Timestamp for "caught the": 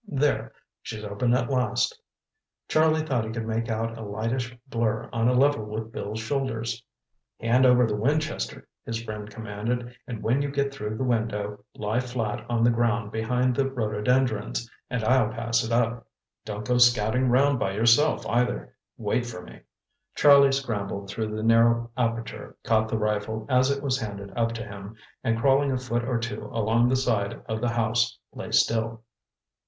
22.63-22.97